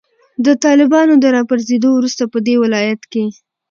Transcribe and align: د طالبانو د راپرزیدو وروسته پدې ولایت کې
د 0.45 0.47
طالبانو 0.63 1.13
د 1.19 1.25
راپرزیدو 1.35 1.89
وروسته 1.93 2.23
پدې 2.33 2.55
ولایت 2.63 3.01
کې 3.11 3.25